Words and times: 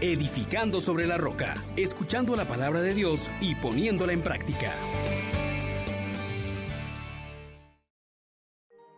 edificando 0.00 0.80
sobre 0.80 1.06
la 1.06 1.18
roca, 1.18 1.54
escuchando 1.76 2.34
la 2.34 2.46
palabra 2.46 2.80
de 2.80 2.94
Dios 2.94 3.30
y 3.40 3.54
poniéndola 3.54 4.12
en 4.12 4.22
práctica. 4.22 4.72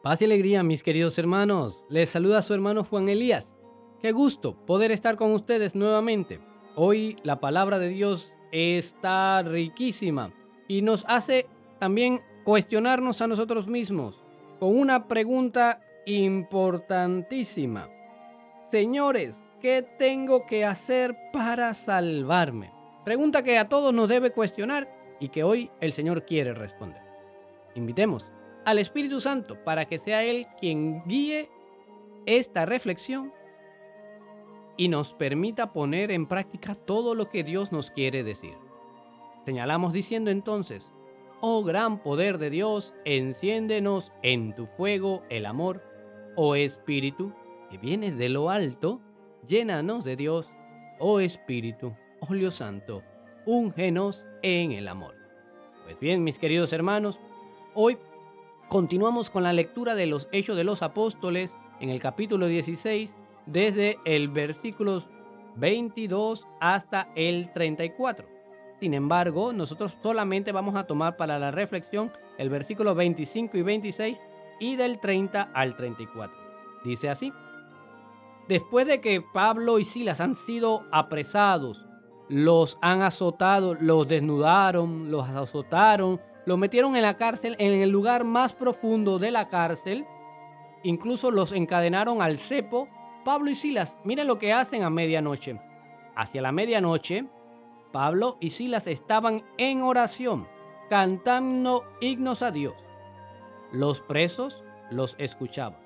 Paz 0.02 0.22
y 0.22 0.24
alegría, 0.24 0.62
mis 0.62 0.82
queridos 0.82 1.18
hermanos. 1.18 1.84
Les 1.88 2.10
saluda 2.10 2.42
su 2.42 2.54
hermano 2.54 2.84
Juan 2.84 3.08
Elías. 3.08 3.54
Qué 4.00 4.12
gusto 4.12 4.56
poder 4.66 4.90
estar 4.90 5.16
con 5.16 5.32
ustedes 5.32 5.74
nuevamente. 5.74 6.40
Hoy 6.74 7.16
la 7.22 7.38
palabra 7.40 7.78
de 7.78 7.88
Dios 7.88 8.32
está 8.50 9.42
riquísima 9.42 10.32
y 10.66 10.82
nos 10.82 11.04
hace 11.06 11.46
también 11.78 12.20
cuestionarnos 12.44 13.22
a 13.22 13.26
nosotros 13.26 13.66
mismos 13.66 14.20
con 14.58 14.76
una 14.76 15.06
pregunta 15.06 15.80
importantísima. 16.06 17.88
Señores, 18.70 19.36
¿qué 19.62 19.86
tengo 19.96 20.44
que 20.44 20.64
hacer 20.64 21.16
para 21.32 21.72
salvarme? 21.72 22.72
Pregunta 23.04 23.44
que 23.44 23.56
a 23.58 23.68
todos 23.68 23.94
nos 23.94 24.08
debe 24.08 24.32
cuestionar 24.32 24.92
y 25.20 25.28
que 25.28 25.44
hoy 25.44 25.70
el 25.80 25.92
Señor 25.92 26.26
quiere 26.26 26.52
responder. 26.52 27.00
Invitemos 27.76 28.30
al 28.64 28.80
Espíritu 28.80 29.20
Santo 29.20 29.62
para 29.64 29.86
que 29.86 29.98
sea 29.98 30.24
Él 30.24 30.48
quien 30.60 31.04
guíe 31.06 31.48
esta 32.26 32.66
reflexión 32.66 33.32
y 34.76 34.88
nos 34.88 35.14
permita 35.14 35.72
poner 35.72 36.10
en 36.10 36.26
práctica 36.26 36.74
todo 36.74 37.14
lo 37.14 37.30
que 37.30 37.44
Dios 37.44 37.70
nos 37.70 37.92
quiere 37.92 38.24
decir. 38.24 38.54
Señalamos 39.44 39.92
diciendo 39.92 40.30
entonces, 40.30 40.90
oh 41.40 41.62
gran 41.62 42.02
poder 42.02 42.38
de 42.38 42.50
Dios, 42.50 42.94
enciéndenos 43.04 44.12
en 44.22 44.54
tu 44.54 44.66
fuego 44.66 45.22
el 45.28 45.46
amor, 45.46 45.82
oh 46.34 46.56
Espíritu, 46.56 47.32
que 47.70 47.78
viene 47.78 48.10
de 48.10 48.28
lo 48.28 48.50
alto, 48.50 49.00
llénanos 49.46 50.04
de 50.04 50.16
Dios, 50.16 50.52
oh 50.98 51.20
Espíritu, 51.20 51.94
óleo 52.20 52.50
santo, 52.50 53.02
úngenos 53.46 54.24
en 54.42 54.72
el 54.72 54.88
amor. 54.88 55.14
Pues 55.84 55.98
bien, 55.98 56.22
mis 56.24 56.38
queridos 56.38 56.72
hermanos, 56.72 57.18
hoy 57.74 57.98
continuamos 58.68 59.30
con 59.30 59.42
la 59.42 59.52
lectura 59.52 59.94
de 59.94 60.06
los 60.06 60.28
Hechos 60.32 60.56
de 60.56 60.64
los 60.64 60.82
Apóstoles 60.82 61.56
en 61.80 61.90
el 61.90 62.00
capítulo 62.00 62.46
16, 62.46 63.14
desde 63.46 63.98
el 64.04 64.28
versículo 64.28 65.02
22 65.56 66.46
hasta 66.60 67.08
el 67.16 67.52
34. 67.52 68.26
Sin 68.78 68.94
embargo, 68.94 69.52
nosotros 69.52 69.96
solamente 70.02 70.52
vamos 70.52 70.74
a 70.76 70.86
tomar 70.86 71.16
para 71.16 71.38
la 71.38 71.50
reflexión 71.50 72.12
el 72.38 72.48
versículo 72.48 72.94
25 72.94 73.56
y 73.56 73.62
26 73.62 74.18
y 74.60 74.76
del 74.76 74.98
30 75.00 75.50
al 75.52 75.76
34. 75.76 76.36
Dice 76.84 77.08
así. 77.08 77.32
Después 78.48 78.86
de 78.86 79.00
que 79.00 79.20
Pablo 79.20 79.78
y 79.78 79.84
Silas 79.84 80.20
han 80.20 80.36
sido 80.36 80.84
apresados, 80.90 81.86
los 82.28 82.78
han 82.80 83.02
azotado, 83.02 83.74
los 83.74 84.08
desnudaron, 84.08 85.10
los 85.10 85.28
azotaron, 85.28 86.20
los 86.46 86.58
metieron 86.58 86.96
en 86.96 87.02
la 87.02 87.16
cárcel, 87.16 87.56
en 87.58 87.80
el 87.80 87.90
lugar 87.90 88.24
más 88.24 88.52
profundo 88.52 89.18
de 89.18 89.30
la 89.30 89.48
cárcel, 89.48 90.06
incluso 90.82 91.30
los 91.30 91.52
encadenaron 91.52 92.22
al 92.22 92.38
cepo. 92.38 92.88
Pablo 93.24 93.50
y 93.50 93.54
Silas, 93.54 93.96
miren 94.02 94.26
lo 94.26 94.38
que 94.38 94.52
hacen 94.52 94.82
a 94.82 94.90
medianoche. 94.90 95.60
Hacia 96.16 96.42
la 96.42 96.52
medianoche, 96.52 97.26
Pablo 97.92 98.38
y 98.40 98.50
Silas 98.50 98.86
estaban 98.86 99.44
en 99.58 99.82
oración, 99.82 100.48
cantando 100.90 101.84
himnos 102.00 102.42
a 102.42 102.50
Dios. 102.50 102.74
Los 103.70 104.00
presos 104.00 104.64
los 104.90 105.14
escuchaban. 105.18 105.78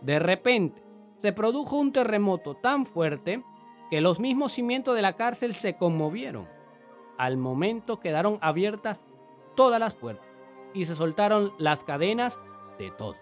De 0.00 0.18
repente, 0.18 0.82
se 1.20 1.32
produjo 1.32 1.76
un 1.76 1.92
terremoto 1.92 2.54
tan 2.54 2.86
fuerte 2.86 3.42
que 3.90 4.00
los 4.00 4.20
mismos 4.20 4.52
cimientos 4.52 4.94
de 4.94 5.02
la 5.02 5.14
cárcel 5.14 5.54
se 5.54 5.76
conmovieron. 5.76 6.48
Al 7.16 7.36
momento 7.36 7.98
quedaron 7.98 8.38
abiertas 8.40 9.02
todas 9.56 9.80
las 9.80 9.94
puertas 9.94 10.26
y 10.74 10.84
se 10.84 10.94
soltaron 10.94 11.52
las 11.58 11.82
cadenas 11.82 12.38
de 12.78 12.90
todos. 12.92 13.16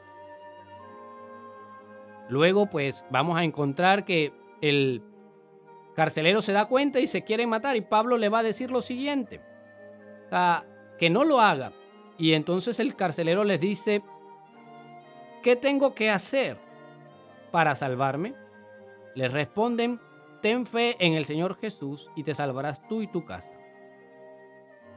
Luego 2.28 2.66
pues 2.66 3.04
vamos 3.10 3.38
a 3.38 3.44
encontrar 3.44 4.04
que 4.04 4.32
el 4.60 5.02
carcelero 5.94 6.42
se 6.42 6.52
da 6.52 6.66
cuenta 6.66 7.00
y 7.00 7.06
se 7.06 7.22
quiere 7.22 7.46
matar 7.46 7.76
y 7.76 7.80
Pablo 7.80 8.18
le 8.18 8.28
va 8.28 8.40
a 8.40 8.42
decir 8.42 8.70
lo 8.70 8.80
siguiente, 8.80 9.40
que 10.98 11.08
no 11.08 11.24
lo 11.24 11.40
haga. 11.40 11.72
Y 12.18 12.32
entonces 12.32 12.80
el 12.80 12.96
carcelero 12.96 13.44
les 13.44 13.60
dice, 13.60 14.02
¿qué 15.42 15.54
tengo 15.56 15.94
que 15.94 16.10
hacer? 16.10 16.65
Para 17.56 17.74
salvarme? 17.74 18.34
Le 19.14 19.28
responden, 19.28 19.98
ten 20.42 20.66
fe 20.66 20.94
en 20.98 21.14
el 21.14 21.24
Señor 21.24 21.56
Jesús 21.56 22.10
y 22.14 22.22
te 22.22 22.34
salvarás 22.34 22.86
tú 22.86 23.00
y 23.00 23.06
tu 23.06 23.24
casa. 23.24 23.50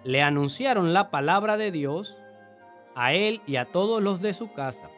Le 0.03 0.21
anunciaron 0.21 0.93
la 0.93 1.09
palabra 1.09 1.55
de 1.55 1.71
Dios 1.71 2.21
a 2.95 3.13
él 3.13 3.39
y 3.47 3.55
a 3.55 3.71
todos 3.71 4.03
los 4.03 4.19
de 4.19 4.33
su 4.33 4.51
casa. 4.51 4.89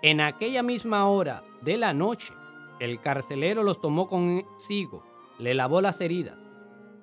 En 0.00 0.20
aquella 0.20 0.62
misma 0.62 1.08
hora 1.08 1.42
de 1.60 1.76
la 1.76 1.92
noche, 1.92 2.32
el 2.78 3.00
carcelero 3.00 3.64
los 3.64 3.80
tomó 3.80 4.08
consigo, 4.08 5.02
le 5.40 5.54
lavó 5.54 5.80
las 5.80 6.00
heridas. 6.00 6.38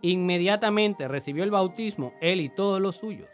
Inmediatamente 0.02 1.10
recibió 1.10 1.44
el 1.44 1.52
bautismo 1.52 2.14
él 2.22 2.40
y 2.40 2.48
todos 2.48 2.80
los 2.80 2.96
suyos. 2.96 3.28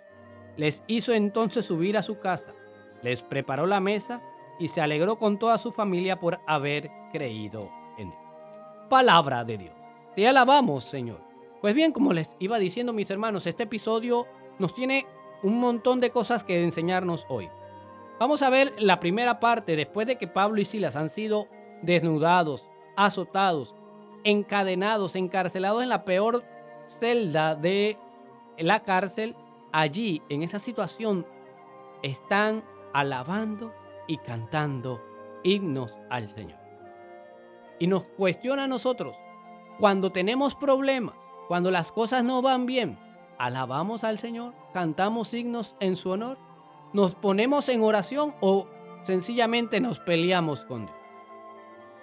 Les 0.57 0.83
hizo 0.87 1.13
entonces 1.13 1.67
subir 1.67 1.95
a 1.95 2.01
su 2.01 2.17
casa, 2.17 2.55
les 3.03 3.21
preparó 3.21 3.67
la 3.67 3.79
mesa 3.79 4.19
y 4.59 4.67
se 4.67 4.81
alegró 4.81 5.17
con 5.17 5.37
toda 5.37 5.57
su 5.57 5.71
familia 5.71 6.19
por 6.19 6.39
haber 6.45 6.91
creído 7.11 7.69
en 7.97 8.09
él. 8.09 8.17
Palabra 8.89 9.43
de 9.43 9.57
Dios. 9.57 9.75
Te 10.15 10.27
alabamos, 10.27 10.83
Señor. 10.83 11.19
Pues 11.61 11.73
bien, 11.73 11.91
como 11.91 12.13
les 12.13 12.35
iba 12.39 12.59
diciendo 12.59 12.93
mis 12.93 13.09
hermanos, 13.09 13.47
este 13.47 13.63
episodio 13.63 14.27
nos 14.59 14.73
tiene 14.73 15.05
un 15.41 15.59
montón 15.59 15.99
de 15.99 16.11
cosas 16.11 16.43
que 16.43 16.63
enseñarnos 16.63 17.25
hoy. 17.29 17.49
Vamos 18.19 18.41
a 18.41 18.49
ver 18.49 18.73
la 18.77 18.99
primera 18.99 19.39
parte 19.39 19.75
después 19.75 20.07
de 20.07 20.17
que 20.17 20.27
Pablo 20.27 20.61
y 20.61 20.65
Silas 20.65 20.95
han 20.95 21.09
sido 21.09 21.47
desnudados, 21.81 22.69
azotados, 22.95 23.73
encadenados, 24.23 25.15
encarcelados 25.15 25.83
en 25.83 25.89
la 25.89 26.05
peor 26.05 26.43
celda 26.87 27.55
de 27.55 27.97
la 28.57 28.83
cárcel. 28.83 29.35
Allí, 29.71 30.21
en 30.29 30.43
esa 30.43 30.59
situación, 30.59 31.25
están 32.03 32.63
alabando 32.93 33.73
y 34.07 34.17
cantando 34.17 35.01
himnos 35.43 35.97
al 36.09 36.29
Señor. 36.29 36.59
Y 37.79 37.87
nos 37.87 38.05
cuestiona 38.05 38.65
a 38.65 38.67
nosotros, 38.67 39.15
cuando 39.79 40.11
tenemos 40.11 40.55
problemas, 40.55 41.15
cuando 41.47 41.71
las 41.71 41.91
cosas 41.91 42.23
no 42.23 42.41
van 42.41 42.65
bien, 42.65 42.97
alabamos 43.37 44.03
al 44.03 44.17
Señor, 44.17 44.53
cantamos 44.73 45.33
himnos 45.33 45.75
en 45.79 45.95
su 45.95 46.11
honor, 46.11 46.37
nos 46.93 47.15
ponemos 47.15 47.67
en 47.69 47.83
oración 47.83 48.35
o 48.39 48.67
sencillamente 49.03 49.79
nos 49.79 49.99
peleamos 49.99 50.63
con 50.63 50.85
Dios. 50.85 50.97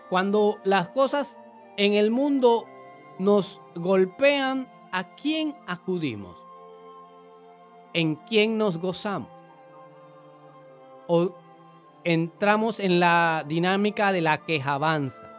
Cuando 0.08 0.58
las 0.64 0.88
cosas 0.88 1.36
en 1.76 1.94
el 1.94 2.10
mundo 2.10 2.64
nos 3.18 3.60
golpean, 3.76 4.68
¿a 4.92 5.14
quién 5.14 5.56
acudimos? 5.66 6.36
¿En 7.92 8.16
quién 8.16 8.58
nos 8.58 8.78
gozamos? 8.78 9.30
¿O 11.06 11.32
entramos 12.04 12.80
en 12.80 13.00
la 13.00 13.44
dinámica 13.46 14.12
de 14.12 14.20
la 14.20 14.38
quejabanza. 14.44 15.30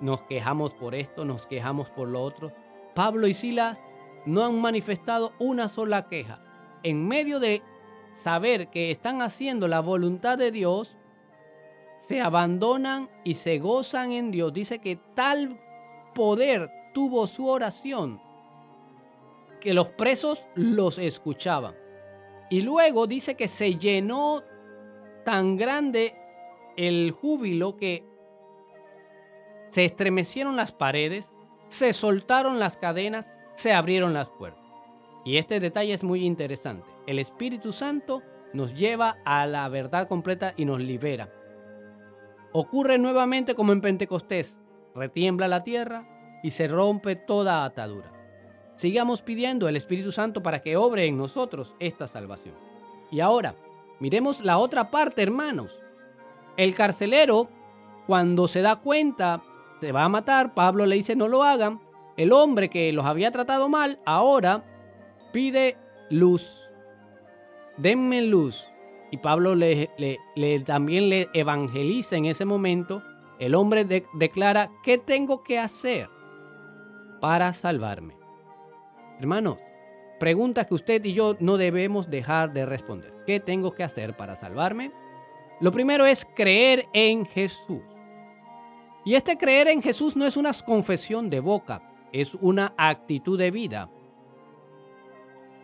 Nos 0.00 0.22
quejamos 0.24 0.74
por 0.74 0.94
esto, 0.94 1.24
nos 1.24 1.46
quejamos 1.46 1.90
por 1.90 2.08
lo 2.08 2.22
otro. 2.22 2.52
Pablo 2.94 3.26
y 3.26 3.34
Silas 3.34 3.82
no 4.24 4.44
han 4.44 4.60
manifestado 4.60 5.32
una 5.38 5.68
sola 5.68 6.08
queja. 6.08 6.40
En 6.82 7.06
medio 7.06 7.40
de 7.40 7.62
saber 8.14 8.68
que 8.68 8.90
están 8.90 9.22
haciendo 9.22 9.68
la 9.68 9.80
voluntad 9.80 10.38
de 10.38 10.50
Dios, 10.50 10.96
se 12.08 12.20
abandonan 12.20 13.08
y 13.24 13.34
se 13.34 13.58
gozan 13.58 14.12
en 14.12 14.30
Dios. 14.30 14.52
Dice 14.52 14.78
que 14.78 14.96
tal 15.14 15.58
poder 16.14 16.70
tuvo 16.94 17.26
su 17.26 17.48
oración 17.48 18.20
que 19.60 19.74
los 19.74 19.88
presos 19.88 20.46
los 20.54 20.98
escuchaban. 20.98 21.74
Y 22.48 22.60
luego 22.60 23.06
dice 23.06 23.34
que 23.34 23.48
se 23.48 23.74
llenó 23.76 24.42
tan 25.26 25.56
grande 25.56 26.14
el 26.76 27.10
júbilo 27.10 27.76
que 27.76 28.04
se 29.70 29.84
estremecieron 29.84 30.54
las 30.54 30.70
paredes, 30.70 31.32
se 31.66 31.92
soltaron 31.92 32.60
las 32.60 32.76
cadenas, 32.76 33.34
se 33.56 33.72
abrieron 33.72 34.14
las 34.14 34.28
puertas. 34.28 34.62
Y 35.24 35.38
este 35.38 35.58
detalle 35.58 35.94
es 35.94 36.04
muy 36.04 36.24
interesante. 36.24 36.88
El 37.08 37.18
Espíritu 37.18 37.72
Santo 37.72 38.22
nos 38.52 38.72
lleva 38.72 39.16
a 39.24 39.46
la 39.46 39.68
verdad 39.68 40.06
completa 40.06 40.54
y 40.56 40.64
nos 40.64 40.78
libera. 40.78 41.28
Ocurre 42.52 42.96
nuevamente 42.96 43.56
como 43.56 43.72
en 43.72 43.80
Pentecostés. 43.80 44.56
Retiembla 44.94 45.48
la 45.48 45.64
tierra 45.64 46.38
y 46.44 46.52
se 46.52 46.68
rompe 46.68 47.16
toda 47.16 47.64
atadura. 47.64 48.12
Sigamos 48.76 49.22
pidiendo 49.22 49.68
el 49.68 49.74
Espíritu 49.74 50.12
Santo 50.12 50.40
para 50.40 50.62
que 50.62 50.76
obre 50.76 51.06
en 51.06 51.18
nosotros 51.18 51.74
esta 51.80 52.06
salvación. 52.06 52.54
Y 53.10 53.18
ahora, 53.18 53.56
Miremos 54.00 54.40
la 54.40 54.58
otra 54.58 54.90
parte, 54.90 55.22
hermanos. 55.22 55.80
El 56.56 56.74
carcelero, 56.74 57.48
cuando 58.06 58.48
se 58.48 58.62
da 58.62 58.76
cuenta, 58.76 59.42
se 59.80 59.92
va 59.92 60.04
a 60.04 60.08
matar, 60.08 60.54
Pablo 60.54 60.86
le 60.86 60.96
dice 60.96 61.16
no 61.16 61.28
lo 61.28 61.42
hagan, 61.42 61.80
El 62.16 62.32
hombre 62.32 62.70
que 62.70 62.92
los 62.92 63.04
había 63.04 63.30
tratado 63.30 63.68
mal 63.68 64.00
ahora 64.06 64.64
pide 65.32 65.76
luz. 66.08 66.70
Denme 67.76 68.22
luz. 68.22 68.70
Y 69.10 69.18
Pablo 69.18 69.54
le, 69.54 69.90
también 70.64 71.10
le 71.10 71.28
evangeliza 71.34 72.16
en 72.16 72.24
ese 72.24 72.44
momento. 72.44 73.02
El 73.38 73.54
hombre 73.54 73.84
declara, 73.84 74.70
¿qué 74.82 74.96
tengo 74.96 75.42
que 75.42 75.58
hacer 75.58 76.08
para 77.20 77.52
salvarme? 77.52 78.16
Hermanos, 79.20 79.58
preguntas 80.18 80.66
que 80.66 80.74
usted 80.74 81.04
y 81.04 81.12
yo 81.12 81.36
no 81.40 81.56
debemos 81.56 82.10
dejar 82.10 82.52
de 82.52 82.66
responder. 82.66 83.12
¿Qué 83.26 83.40
tengo 83.40 83.72
que 83.72 83.84
hacer 83.84 84.16
para 84.16 84.36
salvarme? 84.36 84.92
Lo 85.60 85.72
primero 85.72 86.06
es 86.06 86.26
creer 86.34 86.86
en 86.92 87.26
Jesús. 87.26 87.82
Y 89.04 89.14
este 89.14 89.38
creer 89.38 89.68
en 89.68 89.82
Jesús 89.82 90.16
no 90.16 90.26
es 90.26 90.36
una 90.36 90.52
confesión 90.52 91.30
de 91.30 91.40
boca, 91.40 91.82
es 92.12 92.34
una 92.34 92.74
actitud 92.76 93.38
de 93.38 93.50
vida. 93.50 93.88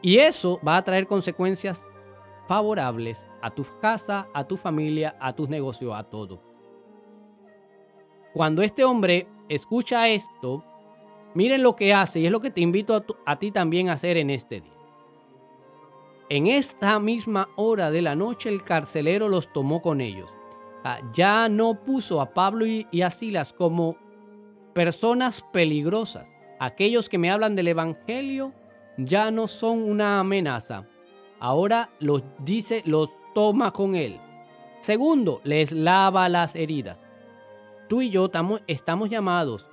Y 0.01 0.19
eso 0.19 0.61
va 0.67 0.77
a 0.77 0.85
traer 0.85 1.07
consecuencias 1.07 1.85
favorables 2.47 3.21
a 3.41 3.51
tu 3.51 3.65
casa, 3.81 4.29
a 4.33 4.45
tu 4.45 4.57
familia, 4.57 5.17
a 5.21 5.33
tus 5.33 5.49
negocios, 5.49 5.93
a 5.95 6.05
todo. 6.05 6.41
Cuando 8.33 8.63
este 8.63 8.85
hombre 8.85 9.27
escucha 9.49 10.09
esto, 10.09 10.65
miren 11.35 11.63
lo 11.63 11.77
que 11.77 11.95
hace 11.95 12.21
y 12.21 12.27
es 12.27 12.33
lo 12.33 12.41
que 12.41 12.51
te 12.51 12.61
invito 12.61 13.05
a, 13.27 13.39
ti 13.39 13.51
también 13.51 13.89
a 13.89 13.95
hacer 13.95 14.17
en 14.17 14.31
este 14.31 14.61
día. 14.61 14.73
En 16.29 16.47
esta 16.47 16.99
misma 16.99 17.49
hora 17.57 17.91
de 17.91 18.03
la 18.03 18.15
noche 18.15 18.49
el 18.49 18.65
carcelero 18.65 19.29
los 19.29 19.53
tomó 19.53 19.83
con 19.83 20.01
ellos. 20.01 20.33
Ah, 20.85 21.01
ya 21.13 21.49
no 21.49 21.75
puso 21.85 22.21
a 22.21 22.33
Pablo 22.33 22.67
y 22.67 23.03
a 23.03 23.11
Silas 23.11 23.53
como 23.53 23.97
personas 24.73 25.45
peligrosas. 25.53 26.33
Aquellos 26.59 27.09
que 27.09 27.19
me 27.19 27.31
hablan 27.31 27.55
del 27.55 27.69
Evangelio 27.69 28.53
ya 28.97 29.31
no 29.31 29.49
son 29.49 29.83
una 29.83 30.21
amenaza. 30.21 30.87
Ahora 31.39 31.91
los 31.99 32.23
dice, 32.39 32.83
los 32.87 33.11
toma 33.35 33.73
con 33.73 33.95
él. 33.95 34.19
Segundo, 34.81 35.41
les 35.45 35.73
lava 35.73 36.29
las 36.29 36.55
heridas. 36.57 37.03
Tú 37.89 38.03
y 38.03 38.11
yo 38.11 38.31
estamos 38.67 39.11
llamados 39.11 39.69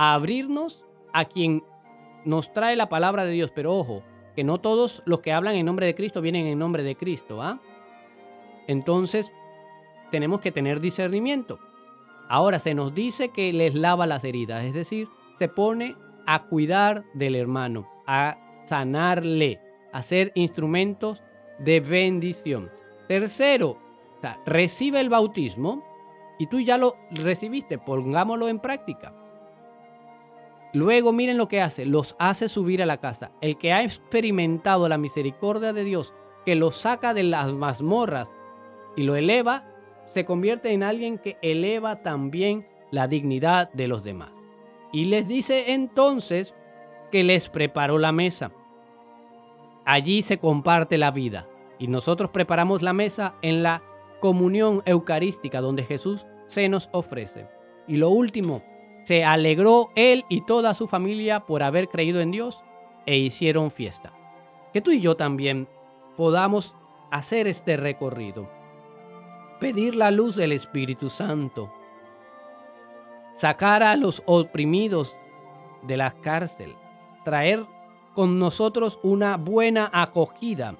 a 0.00 0.14
abrirnos 0.14 0.82
a 1.12 1.26
quien 1.26 1.62
nos 2.24 2.54
trae 2.54 2.74
la 2.74 2.88
palabra 2.88 3.26
de 3.26 3.32
Dios, 3.32 3.52
pero 3.54 3.76
ojo, 3.76 4.02
que 4.34 4.44
no 4.44 4.56
todos 4.56 5.02
los 5.04 5.20
que 5.20 5.30
hablan 5.30 5.56
en 5.56 5.66
nombre 5.66 5.84
de 5.84 5.94
Cristo 5.94 6.22
vienen 6.22 6.46
en 6.46 6.58
nombre 6.58 6.82
de 6.82 6.96
Cristo, 6.96 7.42
¿ah? 7.42 7.60
Entonces, 8.66 9.30
tenemos 10.10 10.40
que 10.40 10.52
tener 10.52 10.80
discernimiento. 10.80 11.58
Ahora 12.30 12.58
se 12.60 12.72
nos 12.72 12.94
dice 12.94 13.28
que 13.28 13.52
les 13.52 13.74
lava 13.74 14.06
las 14.06 14.24
heridas, 14.24 14.64
es 14.64 14.72
decir, 14.72 15.06
se 15.38 15.48
pone 15.48 15.96
a 16.26 16.44
cuidar 16.44 17.04
del 17.12 17.34
hermano, 17.34 17.86
a 18.06 18.38
sanarle, 18.64 19.60
a 19.92 20.00
ser 20.00 20.32
instrumentos 20.34 21.22
de 21.58 21.80
bendición. 21.80 22.70
Tercero, 23.06 23.76
recibe 24.46 24.98
el 24.98 25.10
bautismo 25.10 25.84
y 26.38 26.46
tú 26.46 26.58
ya 26.58 26.78
lo 26.78 26.96
recibiste, 27.10 27.76
pongámoslo 27.76 28.48
en 28.48 28.60
práctica. 28.60 29.19
Luego 30.72 31.12
miren 31.12 31.36
lo 31.36 31.48
que 31.48 31.60
hace, 31.60 31.84
los 31.84 32.14
hace 32.18 32.48
subir 32.48 32.82
a 32.82 32.86
la 32.86 32.98
casa. 32.98 33.32
El 33.40 33.58
que 33.58 33.72
ha 33.72 33.82
experimentado 33.82 34.88
la 34.88 34.98
misericordia 34.98 35.72
de 35.72 35.84
Dios, 35.84 36.14
que 36.44 36.54
lo 36.54 36.70
saca 36.70 37.12
de 37.12 37.24
las 37.24 37.52
mazmorras 37.52 38.34
y 38.96 39.02
lo 39.02 39.16
eleva, 39.16 39.64
se 40.06 40.24
convierte 40.24 40.72
en 40.72 40.82
alguien 40.82 41.18
que 41.18 41.38
eleva 41.42 42.02
también 42.02 42.66
la 42.90 43.08
dignidad 43.08 43.72
de 43.72 43.88
los 43.88 44.02
demás. 44.02 44.30
Y 44.92 45.04
les 45.06 45.26
dice 45.26 45.72
entonces 45.72 46.54
que 47.10 47.24
les 47.24 47.48
preparó 47.48 47.98
la 47.98 48.12
mesa. 48.12 48.52
Allí 49.84 50.22
se 50.22 50.38
comparte 50.38 50.98
la 50.98 51.10
vida 51.10 51.48
y 51.78 51.88
nosotros 51.88 52.30
preparamos 52.30 52.82
la 52.82 52.92
mesa 52.92 53.34
en 53.42 53.62
la 53.62 53.82
comunión 54.20 54.82
eucarística 54.84 55.60
donde 55.60 55.84
Jesús 55.84 56.26
se 56.46 56.68
nos 56.68 56.88
ofrece. 56.92 57.48
Y 57.88 57.96
lo 57.96 58.10
último, 58.10 58.62
se 59.04 59.24
alegró 59.24 59.90
él 59.94 60.24
y 60.28 60.42
toda 60.42 60.74
su 60.74 60.86
familia 60.86 61.40
por 61.40 61.62
haber 61.62 61.88
creído 61.88 62.20
en 62.20 62.30
Dios 62.30 62.62
e 63.06 63.18
hicieron 63.18 63.70
fiesta. 63.70 64.12
Que 64.72 64.80
tú 64.80 64.90
y 64.90 65.00
yo 65.00 65.16
también 65.16 65.68
podamos 66.16 66.74
hacer 67.10 67.46
este 67.46 67.76
recorrido. 67.76 68.48
Pedir 69.58 69.94
la 69.94 70.10
luz 70.10 70.36
del 70.36 70.52
Espíritu 70.52 71.10
Santo. 71.10 71.72
Sacar 73.36 73.82
a 73.82 73.96
los 73.96 74.22
oprimidos 74.26 75.16
de 75.82 75.96
la 75.96 76.10
cárcel. 76.10 76.74
Traer 77.24 77.66
con 78.14 78.38
nosotros 78.38 78.98
una 79.02 79.36
buena 79.36 79.88
acogida 79.92 80.76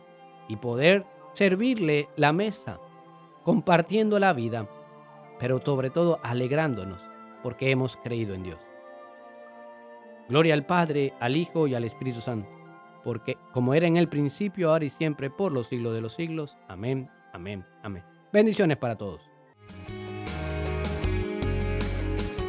y 0.49 0.57
poder 0.57 1.07
servirle 1.33 2.09
la 2.17 2.33
mesa, 2.33 2.79
compartiendo 3.45 4.19
la 4.19 4.33
vida, 4.33 4.67
pero 5.39 5.61
sobre 5.65 5.91
todo 5.91 6.19
alegrándonos 6.23 7.10
porque 7.43 7.71
hemos 7.71 7.97
creído 7.97 8.35
en 8.35 8.43
Dios. 8.43 8.59
Gloria 10.29 10.55
al 10.55 10.67
Padre, 10.67 11.15
al 11.21 11.37
Hijo 11.37 11.67
y 11.67 11.75
al 11.75 11.85
Espíritu 11.85 12.21
Santo, 12.21 12.49
porque 13.03 13.37
como 13.53 13.75
era 13.75 13.87
en 13.87 13.97
el 13.97 14.09
principio, 14.09 14.71
ahora 14.71 14.85
y 14.85 14.91
siempre, 14.91 15.31
por 15.31 15.53
los 15.53 15.69
siglos 15.69 15.95
de 15.95 16.01
los 16.01 16.15
siglos. 16.15 16.57
Amén, 16.69 17.11
amén, 17.33 17.65
amén. 17.83 18.05
Bendiciones 18.33 18.77
para 18.77 18.97
todos. 18.97 19.23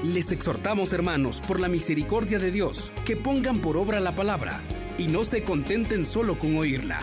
Les 0.04 0.32
exhortamos, 0.32 0.94
hermanos, 0.94 1.42
por 1.48 1.60
la 1.60 1.68
misericordia 1.68 2.40
de 2.40 2.52
Dios, 2.52 2.92
que 3.06 3.16
pongan 3.16 3.60
por 3.60 3.78
obra 3.78 4.00
la 4.00 4.14
palabra 4.14 4.60
y 4.98 5.08
no 5.08 5.24
se 5.24 5.44
contenten 5.44 6.06
solo 6.06 6.40
con 6.40 6.58
oírla. 6.58 7.00